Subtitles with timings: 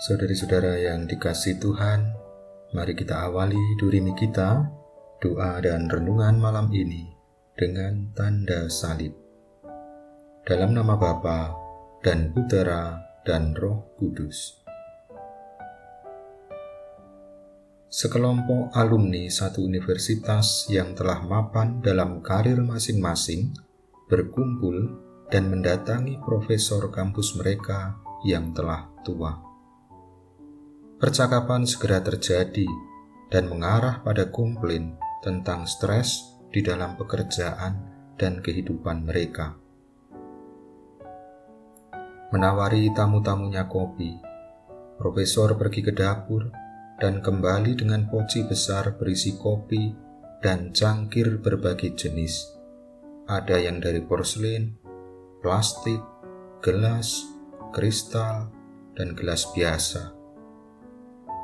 [0.00, 2.16] Saudari-saudara yang dikasih Tuhan,
[2.72, 4.64] mari kita awali durimi kita,
[5.20, 7.04] doa dan renungan malam ini
[7.52, 9.12] dengan tanda salib.
[10.48, 11.52] Dalam nama Bapa
[12.00, 12.96] dan Putera
[13.28, 14.64] dan Roh Kudus.
[17.92, 23.52] Sekelompok alumni satu universitas yang telah mapan dalam karir masing-masing
[24.08, 24.96] berkumpul
[25.28, 29.49] dan mendatangi profesor kampus mereka yang telah tua
[31.00, 32.68] percakapan segera terjadi
[33.32, 37.80] dan mengarah pada komplain tentang stres di dalam pekerjaan
[38.20, 39.56] dan kehidupan mereka.
[42.30, 44.12] Menawari tamu-tamunya kopi,
[45.00, 46.52] Profesor pergi ke dapur
[47.00, 49.96] dan kembali dengan poci besar berisi kopi
[50.44, 52.44] dan cangkir berbagai jenis.
[53.24, 54.76] Ada yang dari porselen,
[55.40, 56.04] plastik,
[56.60, 57.24] gelas,
[57.72, 58.52] kristal,
[58.92, 60.19] dan gelas biasa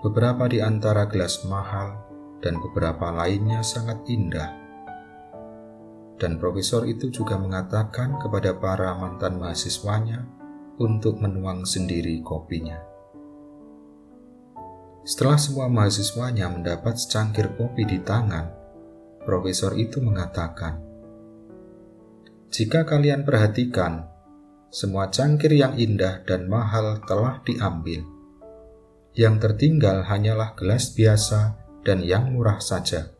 [0.00, 1.92] Beberapa di antara gelas mahal
[2.40, 4.48] dan beberapa lainnya sangat indah.
[6.16, 10.24] Dan profesor itu juga mengatakan kepada para mantan mahasiswanya
[10.80, 12.80] untuk menuang sendiri kopinya.
[15.04, 18.48] Setelah semua mahasiswanya mendapat secangkir kopi di tangan,
[19.28, 20.80] profesor itu mengatakan,
[22.48, 24.08] "Jika kalian perhatikan,
[24.72, 28.19] semua cangkir yang indah dan mahal telah diambil."
[29.20, 33.12] Yang tertinggal hanyalah gelas biasa dan yang murah saja.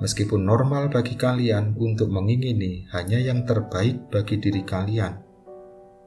[0.00, 5.20] Meskipun normal bagi kalian untuk mengingini hanya yang terbaik bagi diri kalian,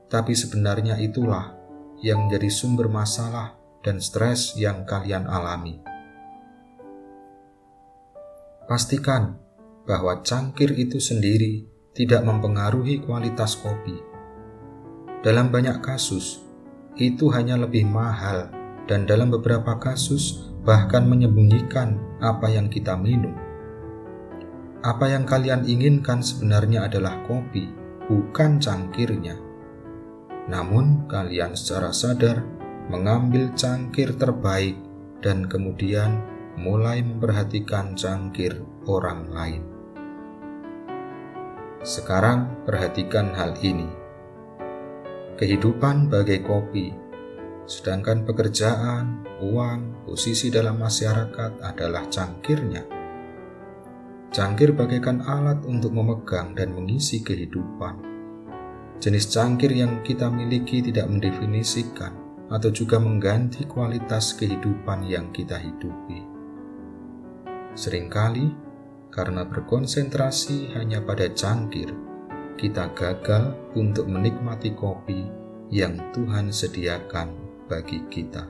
[0.10, 1.54] tapi sebenarnya itulah
[2.02, 3.54] yang menjadi sumber masalah
[3.86, 5.78] dan stres yang kalian alami.
[8.66, 9.38] Pastikan
[9.86, 13.94] bahwa cangkir itu sendiri tidak mempengaruhi kualitas kopi.
[15.22, 16.47] Dalam banyak kasus,
[16.98, 18.50] itu hanya lebih mahal
[18.90, 23.32] dan dalam beberapa kasus bahkan menyembunyikan apa yang kita minum.
[24.82, 27.70] Apa yang kalian inginkan sebenarnya adalah kopi,
[28.10, 29.38] bukan cangkirnya.
[30.48, 32.44] Namun, kalian secara sadar
[32.88, 34.80] mengambil cangkir terbaik
[35.20, 36.24] dan kemudian
[36.56, 39.64] mulai memperhatikan cangkir orang lain.
[41.84, 44.07] Sekarang, perhatikan hal ini
[45.38, 46.90] kehidupan bagai kopi,
[47.70, 52.82] sedangkan pekerjaan, uang, posisi dalam masyarakat adalah cangkirnya.
[54.34, 58.02] Cangkir bagaikan alat untuk memegang dan mengisi kehidupan.
[58.98, 62.18] Jenis cangkir yang kita miliki tidak mendefinisikan
[62.50, 66.26] atau juga mengganti kualitas kehidupan yang kita hidupi.
[67.78, 68.66] Seringkali,
[69.14, 72.07] karena berkonsentrasi hanya pada cangkir,
[72.58, 75.30] kita gagal untuk menikmati kopi
[75.70, 77.30] yang Tuhan sediakan
[77.70, 78.50] bagi kita.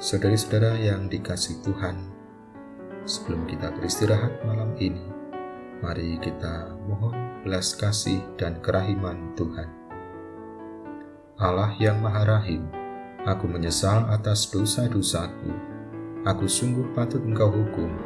[0.00, 2.08] Saudari-saudara yang dikasih Tuhan,
[3.04, 5.04] sebelum kita beristirahat malam ini,
[5.84, 9.68] mari kita mohon belas kasih dan kerahiman Tuhan.
[11.36, 12.64] Allah yang Maha Rahim,
[13.28, 15.52] aku menyesal atas dosa-dosaku.
[16.24, 18.05] Aku sungguh patut engkau hukum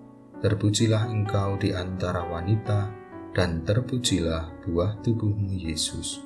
[0.41, 2.89] Terpujilah engkau di antara wanita,
[3.29, 6.25] dan terpujilah buah tubuhmu Yesus.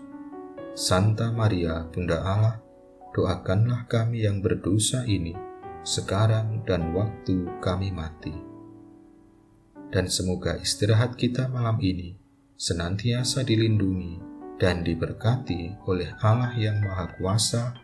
[0.71, 2.55] Santa Maria, Bunda Allah,
[3.11, 5.35] doakanlah kami yang berdosa ini,
[5.83, 8.31] sekarang dan waktu kami mati.
[9.91, 12.15] Dan semoga istirahat kita malam ini
[12.55, 14.23] senantiasa dilindungi
[14.55, 17.75] dan diberkati oleh Allah yang Maha Kuasa,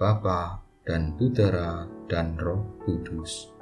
[0.00, 3.55] Bapa dan Putera dan Roh Kudus